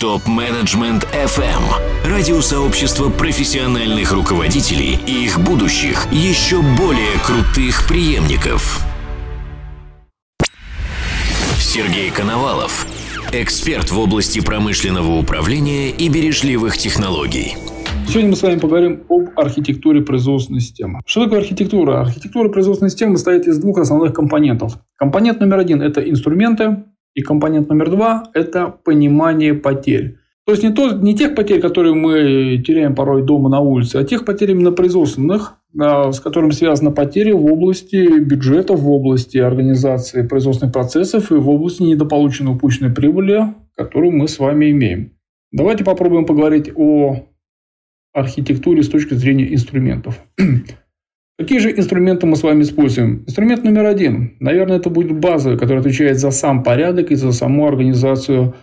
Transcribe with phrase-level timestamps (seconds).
[0.00, 1.62] Топ-менеджмент FM.
[2.10, 8.82] Радиосообщество профессиональных руководителей и их будущих, еще более крутых преемников.
[11.58, 12.86] Сергей Коновалов.
[13.32, 17.58] Эксперт в области промышленного управления и бережливых технологий.
[18.08, 21.02] Сегодня мы с вами поговорим об архитектуре производственной системы.
[21.04, 22.00] Что такое архитектура?
[22.00, 24.78] Архитектура производственной системы состоит из двух основных компонентов.
[24.96, 30.16] Компонент номер один– это инструменты, и компонент номер два– это понимание потерь.
[30.46, 34.04] То есть не, то, не тех потерь, которые мы теряем порой дома на улице, а
[34.04, 40.72] тех потерь именно производственных, с которыми связаны потери в области бюджета, в области организации производственных
[40.72, 45.12] процессов и в области недополученной упущенной прибыли, которую мы с вами имеем.
[45.52, 47.26] Давайте попробуем поговорить о
[48.12, 50.20] архитектуре с точки зрения инструментов.
[51.40, 53.24] Какие же инструменты мы с вами используем?
[53.26, 54.36] Инструмент номер один.
[54.40, 58.56] Наверное, это будет базовый, который отвечает за сам порядок и за саму организацию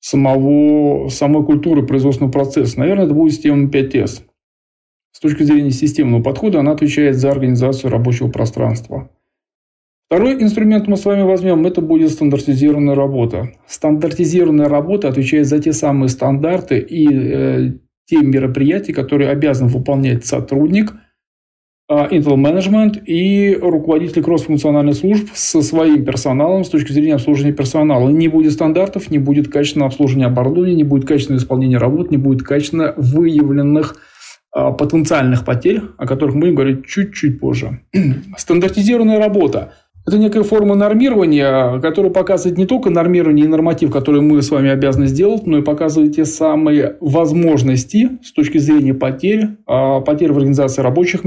[0.00, 2.80] самого, самой культуры производственного процесса.
[2.80, 4.22] Наверное, это будет система 5С.
[5.12, 9.10] С точки зрения системного подхода она отвечает за организацию рабочего пространства.
[10.06, 13.52] Второй инструмент мы с вами возьмем, это будет стандартизированная работа.
[13.66, 17.72] Стандартизированная работа отвечает за те самые стандарты и э,
[18.06, 20.94] те мероприятия, которые обязан выполнять сотрудник–
[22.10, 28.08] Intel Management и руководители кросс-функциональных служб со своим персоналом с точки зрения обслуживания персонала.
[28.08, 32.42] Не будет стандартов, не будет качественного обслуживания оборудования, не будет качественного исполнения работ, не будет
[32.42, 33.96] качественно выявленных
[34.52, 37.80] а, потенциальных потерь, о которых мы будем говорить чуть-чуть позже.
[38.36, 39.72] Стандартизированная работа.
[40.04, 44.68] Это некая форма нормирования, которая показывает не только нормирование и норматив, который мы с вами
[44.68, 50.36] обязаны сделать, но и показывает те самые возможности с точки зрения потерь, а, потерь в
[50.36, 51.22] организации рабочих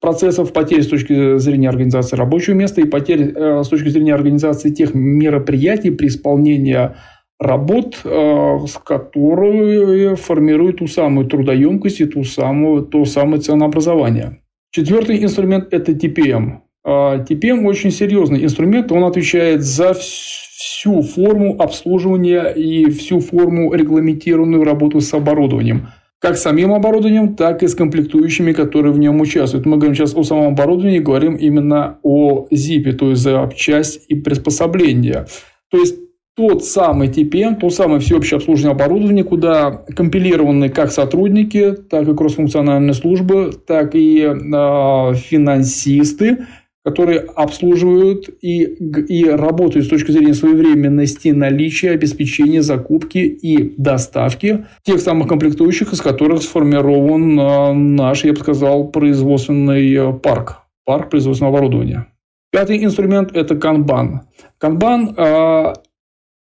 [0.00, 4.70] процессов, потерь с точки зрения организации рабочего места и потерь э, с точки зрения организации
[4.70, 6.90] тех мероприятий при исполнении
[7.38, 14.40] работ, э, которые формируют ту самую трудоемкость и ту самую, то самое ценообразование.
[14.72, 16.60] Четвертый инструмент– это TPM.
[16.86, 25.00] TPM очень серьезный инструмент, он отвечает за всю форму обслуживания и всю форму регламентированную работу
[25.00, 25.88] с оборудованием–
[26.20, 29.66] как самим оборудованием, так и с комплектующими, которые в нем участвуют.
[29.66, 35.26] Мы говорим сейчас о самом оборудовании, говорим именно о ZIP, то есть запчасть и приспособление.
[35.70, 35.96] То есть
[36.36, 42.94] тот самый TPM, то самое всеобщее обслуживание оборудования, куда компилированы как сотрудники, так и кроссфункциональные
[42.94, 46.46] службы, так и э, финансисты,
[46.84, 55.00] которые обслуживают и, и работают с точки зрения своевременности наличия, обеспечения, закупки и доставки тех
[55.00, 61.58] самых комплектующих, из которых сформирован а, наш, я бы сказал, производственный э, парк, парк производственного
[61.58, 62.06] оборудования.
[62.50, 64.22] Пятый инструмент– это канбан.
[64.58, 65.74] Канбан а,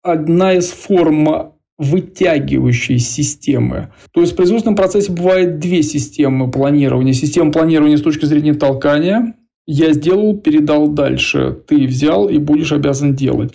[0.04, 3.92] одна из форм вытягивающей системы.
[4.14, 7.14] То есть в производственном процессе бывает две системы планирования.
[7.14, 9.34] Система планирования с точки зрения толкания
[9.66, 11.58] я сделал, передал дальше.
[11.68, 13.54] Ты взял и будешь обязан делать.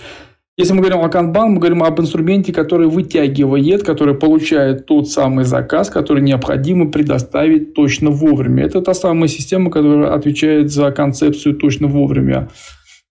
[0.56, 5.44] Если мы говорим о канбан, мы говорим об инструменте, который вытягивает, который получает тот самый
[5.44, 8.64] заказ, который необходимо предоставить точно вовремя.
[8.64, 12.48] Это та самая система, которая отвечает за концепцию точно вовремя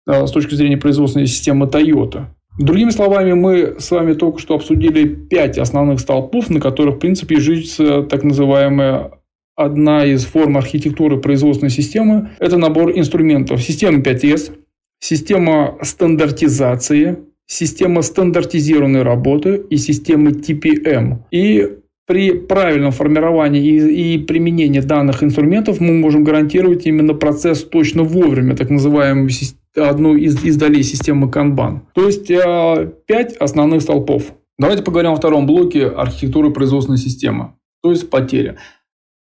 [0.05, 2.25] э, с точки зрения производственной системы Toyota.
[2.59, 7.39] Другими словами, мы с вами только что обсудили пять основных столпов, на которых, в принципе,
[7.39, 9.11] жижется так называемая
[9.57, 13.61] одна из форм архитектуры производственной системы– это набор инструментов.
[13.61, 14.53] Система 5С,
[14.99, 21.23] система стандартизации, система стандартизированной работы и система TPM.
[21.31, 28.03] И при правильном формировании и, и применении данных инструментов мы можем гарантировать именно процесс точно
[28.03, 29.29] вовремя, так называемую
[29.75, 31.81] одну из, из долей системы Kanban.
[31.93, 34.33] То есть, э, пять основных столпов.
[34.57, 37.53] Давайте поговорим о втором блоке архитектуры производственной системы,
[37.83, 38.57] то есть потеря.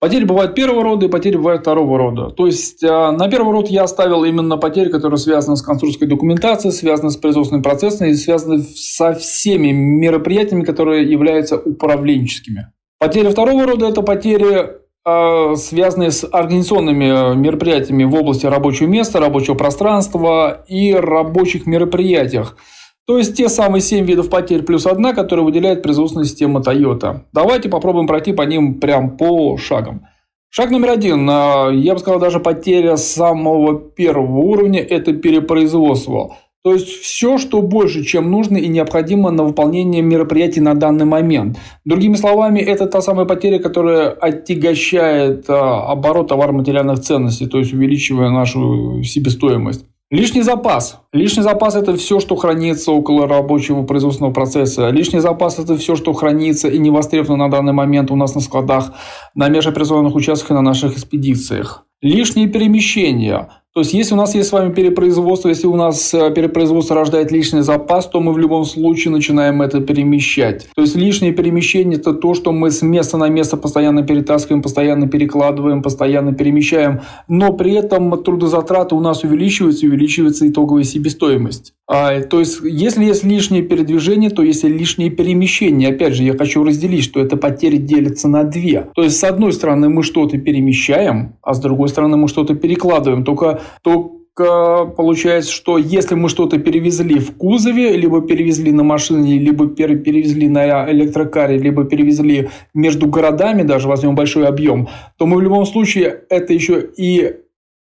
[0.00, 2.31] Потери бывают первого рода и потери бывают второго рода.
[2.31, 6.72] То есть, а, на первый род я оставил именно потери, которые связаны с конструкторской документацией,
[6.72, 12.73] связаны с производственным процессом и связаны со всеми мероприятиями, которые являются управленческими.
[12.99, 14.70] Потери второго рода– это потери,
[15.05, 22.56] а, связанные с организационными мероприятиями в области рабочего места, рабочего пространства и рабочих мероприятиях–
[23.11, 27.23] то есть те самые 7 видов потерь плюс одна, которые выделяет производственная система Toyota.
[27.33, 30.07] Давайте попробуем пройти по ним прям по шагам.
[30.49, 31.29] Шаг номер один.
[31.29, 36.37] А, я бы сказал, даже потеря самого первого уровня– это перепроизводство.
[36.62, 41.59] То есть все, что больше, чем нужно и необходимо на выполнение мероприятий на данный момент.
[41.85, 48.31] Другими словами, это та самая потеря, которая отягощает а, оборот товарно-материальных ценностей, то есть увеличивая
[48.31, 49.89] нашу себестоимость.
[50.11, 51.01] Лишний запас.
[51.12, 54.91] Лишний запас– это все, что хранится около рабочего производственного процесса.
[54.91, 58.41] Лишний запас– это все, что хранится и не востребовано на данный момент у нас на
[58.41, 58.93] складах,
[59.37, 61.85] на межоперационных участках и на наших экспедициях.
[62.03, 63.60] Лишние перемещения.
[63.72, 67.31] То есть, если у нас есть с вами перепроизводство, если у нас э, перепроизводство рождает
[67.31, 70.69] лишний запас, то мы в любом случае начинаем это перемещать.
[70.75, 75.06] То есть, лишнее перемещение– это то, что мы с места на место постоянно перетаскиваем, постоянно
[75.06, 81.73] перекладываем, постоянно перемещаем, но при этом трудозатраты у нас увеличиваются, увеличивается итоговая себестоимость.
[81.92, 85.90] А, то есть, если есть лишнее передвижение, то есть лишнее перемещение.
[85.90, 88.87] Опять же, я хочу разделить, что это потери делятся на две.
[88.94, 93.25] То есть, с одной стороны, мы что-то перемещаем, а с другой стороны, мы что-то перекладываем.
[93.25, 99.66] Только только получается, что если мы что-то перевезли в кузове, либо перевезли на машине, либо
[99.66, 104.88] перевезли на электрокаре, либо перевезли между городами, даже возьмем большой объем,
[105.19, 107.34] то мы в любом случае это еще и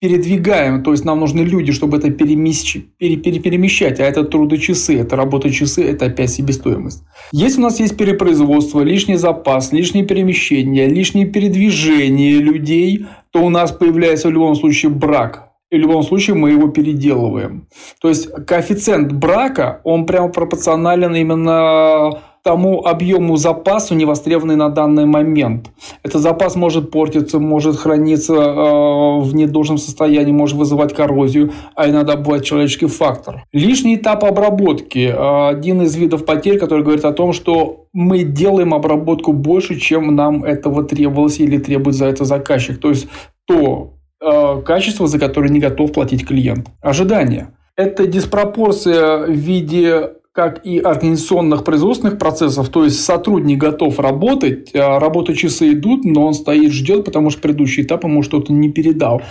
[0.06, 5.00] передвигаем, то есть нам нужны люди, чтобы это перемещать, пере, пере, перемещать, а это трудочасы,
[5.00, 7.02] это работа часы, это опять себестоимость.
[7.32, 13.72] Если у нас есть перепроизводство, лишний запас, лишние перемещения, лишние передвижения людей, то у нас
[13.72, 17.66] появляется в любом случае брак и в любом случае мы его переделываем.
[18.00, 25.70] То есть коэффициент брака, он прямо пропорционален именно тому объему запасу, невостребованный на данный момент.
[26.02, 32.16] Этот запас может портиться, может храниться э, в недолжном состоянии, может вызывать коррозию, а иногда
[32.16, 33.44] бывает человеческий фактор.
[33.52, 38.72] Лишний этап обработки э,– один из видов потерь, который говорит о том, что мы делаем
[38.72, 42.78] обработку больше, чем нам этого требовалось или требует за это заказчик.
[42.78, 43.08] То есть
[43.46, 46.68] то Э, качество, за которое не готов платить клиент.
[46.80, 47.52] Ожидания.
[47.76, 55.00] Это диспропорция в виде как и организационных производственных процессов, то есть сотрудник готов работать, а
[55.00, 59.22] работа часы идут, но он стоит, ждет, потому что предыдущий этап ему что-то не передал.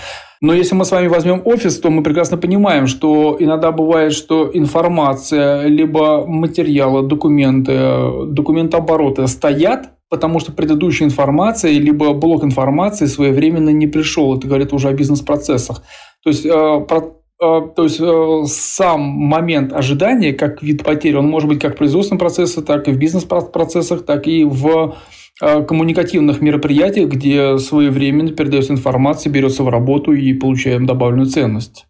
[0.42, 4.50] Но если мы с вами возьмем офис, то мы прекрасно понимаем, что иногда бывает, что
[4.52, 13.86] информация, либо материалы, документы, документообороты стоят, потому что предыдущая информация, либо блок информации своевременно не
[13.86, 14.36] пришел.
[14.36, 15.84] Это говорит уже о бизнес-процессах.
[16.24, 16.86] То есть, э,
[17.40, 22.20] то есть э, сам момент ожидания, как вид потери, он может быть как в производственном
[22.20, 24.96] процессе, так и в бизнес-процессах, так и в
[25.38, 31.88] коммуникативных мероприятиях, где своевременно передается информация, берется в работу и получаем добавленную ценность.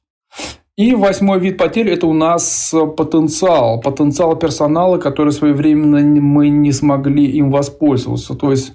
[0.77, 3.79] И восьмой вид потерь– это у нас потенциал.
[3.79, 8.33] Потенциал персонала, который своевременно мы не смогли им воспользоваться.
[8.35, 8.73] То есть,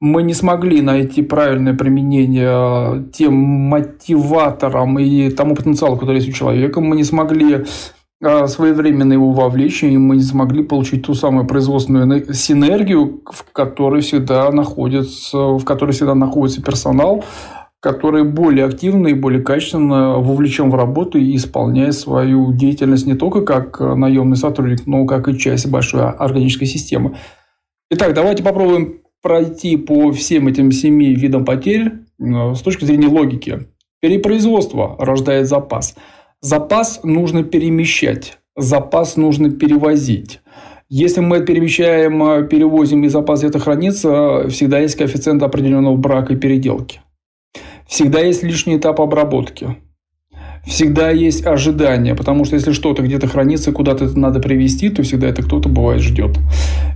[0.00, 6.80] мы не смогли найти правильное применение тем мотиваторам и тому потенциалу, который есть у человека.
[6.80, 7.66] Мы не смогли
[8.22, 14.00] а, своевременно его вовлечь, и мы не смогли получить ту самую производственную синергию, в которой
[14.00, 17.24] всегда находится, в которой всегда находится персонал,
[17.82, 23.40] который более активно и более качественно вовлечен в работу и исполняет свою деятельность не только
[23.40, 27.16] как наемный сотрудник, но как и часть большой органической системы.
[27.90, 33.66] Итак, давайте попробуем пройти по всем этим семи видам потерь э, с точки зрения логики.
[34.00, 35.96] Перепроизводство рождает запас.
[36.40, 38.38] Запас нужно перемещать.
[38.56, 40.40] Запас нужно перевозить.
[40.88, 46.36] Если мы перемещаем, э, перевозим и запас где-то хранится, всегда есть коэффициент определенного брака и
[46.36, 47.00] переделки.
[47.92, 49.76] Всегда есть лишний этап обработки.
[50.66, 55.28] Всегда есть ожидание, потому что если что-то где-то хранится, куда-то это надо привезти, то всегда
[55.28, 56.38] это кто-то бывает ждет.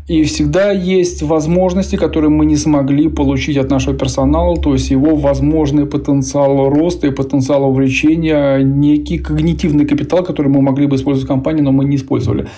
[0.08, 5.16] И всегда есть возможности, которые мы не смогли получить от нашего персонала, то есть его
[5.16, 11.28] возможный потенциал роста и потенциал увлечения, некий когнитивный капитал, который мы могли бы использовать в
[11.28, 12.49] компании, но мы не использовали.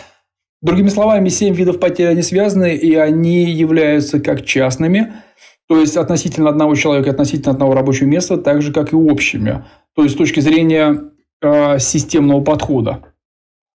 [0.62, 5.12] Другими словами, семь видов потерь, они связаны, и они являются как частными–
[5.68, 9.64] то есть относительно одного человека, относительно одного рабочего места, так же, как и общими.
[9.94, 11.10] То есть с точки зрения
[11.42, 13.02] э, системного подхода.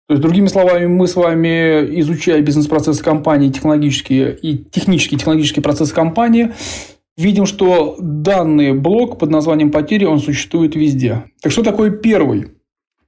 [0.06, 5.94] То есть, другими словами, мы с вами, изучая бизнес-процессы компании, технологические и технические технологические процессы
[5.94, 6.52] компании,
[7.16, 11.26] видим, что данный блок под названием потери, он существует везде.
[11.40, 12.48] Так что такое первый?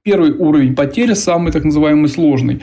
[0.01, 2.61] Первый уровень потери, самый так называемый сложный.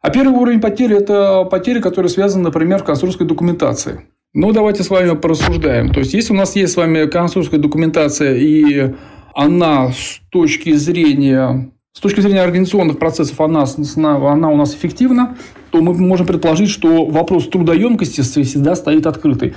[0.00, 4.02] А первый уровень потери– это потери, которые связаны, например, в конструкторской документации.
[4.36, 5.92] Ну, давайте с вами порассуждаем.
[5.92, 8.92] То есть, если у нас есть с вами конструкторская документация, и
[9.32, 13.64] она с точки зрения с точки зрения организационных процессов она,
[13.96, 15.36] она у нас эффективна,
[15.70, 19.54] то мы можем предположить, что вопрос трудоемкости всегда стоит открытый.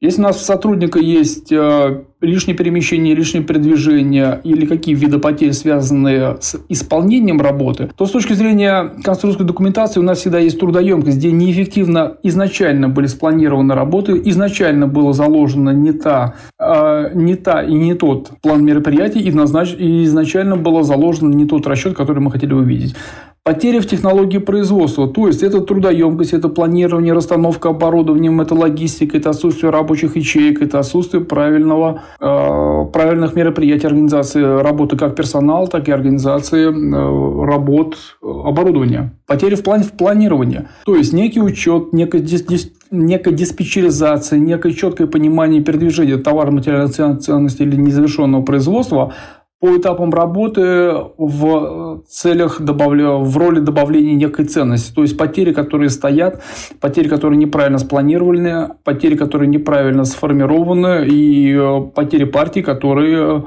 [0.00, 5.52] Если у нас у сотрудника есть э, лишнее перемещение, лишнее передвижение или какие виды потерь,
[5.52, 11.18] связанные с исполнением работы, то с точки зрения конструкторской документации у нас всегда есть трудоемкость,
[11.18, 17.74] где неэффективно изначально были спланированы работы, изначально было заложено не та, э, не та и
[17.74, 22.94] не тот план мероприятий, и изначально было заложено не тот расчет, который мы хотели увидеть.
[23.42, 29.30] Потери в технологии производства, то есть это трудоемкость, это планирование, расстановка оборудования, это логистика, это
[29.30, 35.90] отсутствие рабочих ячеек, это отсутствие правильного, э, правильных мероприятий организации работы как персонал, так и
[35.90, 39.14] организации э, работ э, оборудования.
[39.26, 44.74] Потери в плане в планировании, то есть некий учет, некая, дис, дис, некая диспетчеризация, некое
[44.74, 49.14] четкое понимание передвижения товара, материальной ценности или незавершенного производства–
[49.60, 53.10] по этапам работы в целях добавля...
[53.10, 54.92] в роли добавления некой ценности.
[54.94, 56.42] То есть потери, которые стоят,
[56.80, 63.44] потери, которые неправильно спланированы, потери, которые неправильно сформированы и э, потери партий, которые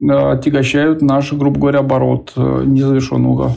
[0.00, 3.56] э, отягощают наш, грубо говоря, оборот э, незавершенного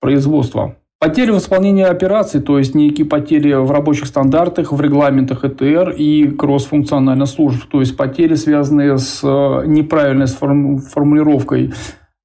[0.00, 0.76] производства.
[1.06, 6.26] Потери в исполнении операций, то есть некие потери в рабочих стандартах, в регламентах ЭТР и
[6.26, 11.72] кросс-функциональных служб, то есть потери, связанные с э, неправильной формулировкой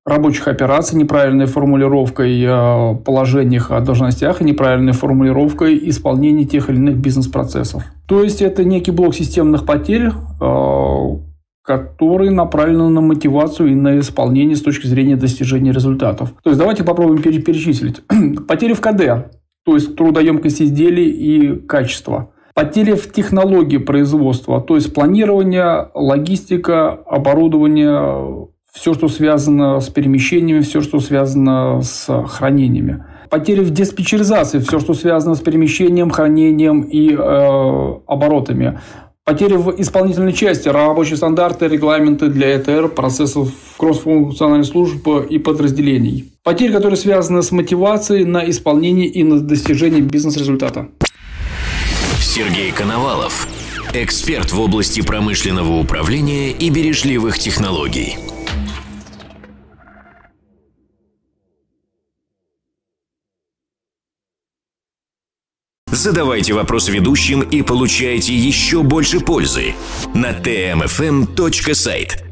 [0.04, 6.98] рабочих операций, неправильной формулировкой э, положениях о должностях и неправильной формулировкой исполнения тех или иных
[6.98, 7.84] бизнес-процессов.
[8.08, 11.18] То есть это некий блок системных потерь, э,
[11.64, 16.34] которые направлены на мотивацию и на исполнение с точки зрения достижения результатов.
[16.44, 18.02] То есть давайте попробуем перечислить.
[18.48, 19.32] Потери в КД,
[19.64, 22.32] то есть трудоемкость изделий и качество.
[22.54, 30.82] Потери в технологии производства, то есть планирование, логистика, оборудование, все, что связано с перемещениями, все,
[30.82, 33.06] что связано с хранениями.
[33.30, 38.80] Потери в диспетчеризации, все, что связано с перемещением, хранением и э, оборотами.
[39.32, 46.34] Потери в исполнительной части, рабочие стандарты, регламенты для ЭТР, процессов кросс-функциональной службы и подразделений.
[46.44, 50.90] Потери, которые связаны с мотивацией на исполнение и на достижение бизнес-результата.
[52.20, 53.48] Сергей Коновалов.
[53.94, 58.18] Эксперт в области промышленного управления и бережливых технологий.
[65.92, 69.76] Задавайте вопросы ведущим и получайте еще больше пользы
[70.14, 72.32] на tmfm.site.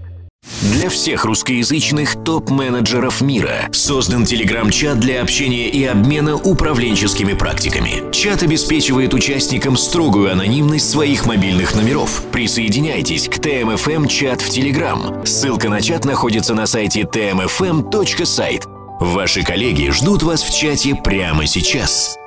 [0.61, 8.11] Для всех русскоязычных топ-менеджеров мира создан телеграм-чат для общения и обмена управленческими практиками.
[8.11, 12.23] Чат обеспечивает участникам строгую анонимность своих мобильных номеров.
[12.31, 15.25] Присоединяйтесь к ТМФМ чат в Телеграм.
[15.25, 18.63] Ссылка на чат находится на сайте tmfm.site.
[18.99, 22.17] Ваши коллеги ждут вас в чате прямо сейчас.